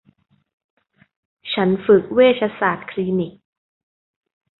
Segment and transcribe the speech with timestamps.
[1.53, 3.33] ฉันฝึกเวชศาสตร์คลินิก